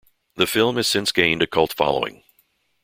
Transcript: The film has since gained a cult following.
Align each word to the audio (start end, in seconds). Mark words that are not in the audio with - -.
The 0.33 0.47
film 0.47 0.77
has 0.77 0.87
since 0.87 1.11
gained 1.11 1.43
a 1.43 1.45
cult 1.45 1.73
following. 1.73 2.23